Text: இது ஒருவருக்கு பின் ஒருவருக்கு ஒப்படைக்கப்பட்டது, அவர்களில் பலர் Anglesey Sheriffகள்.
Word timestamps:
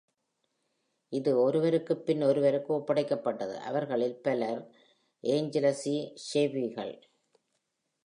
இது 1.11 1.31
ஒருவருக்கு 1.41 1.97
பின் 1.97 2.23
ஒருவருக்கு 2.23 2.73
ஒப்படைக்கப்பட்டது, 2.73 3.55
அவர்களில் 3.59 4.19
பலர் 4.21 4.61
Anglesey 5.23 5.97
Sheriffகள். 6.25 6.93